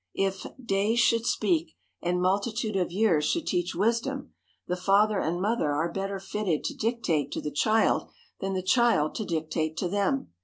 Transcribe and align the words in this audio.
If 0.15 0.47
"days 0.65 0.97
should 0.99 1.27
speak, 1.27 1.75
and 2.01 2.19
multitude 2.19 2.75
of 2.75 2.91
years 2.91 3.23
should 3.23 3.45
teach 3.45 3.75
wisdom," 3.75 4.33
the 4.65 4.75
father 4.75 5.19
and 5.19 5.39
mother 5.39 5.71
are 5.73 5.91
better 5.93 6.19
fitted 6.19 6.63
to 6.63 6.73
dictate 6.73 7.31
to 7.33 7.39
the 7.39 7.51
child 7.51 8.09
than 8.39 8.53
the 8.53 8.63
child 8.63 9.13
to 9.13 9.25
dictate 9.25 9.77
to 9.77 9.87
them. 9.87 10.29